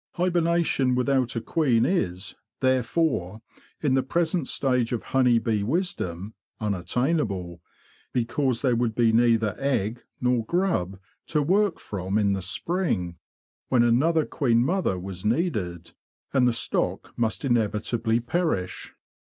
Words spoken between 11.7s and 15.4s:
from in the spring, when another queen mother was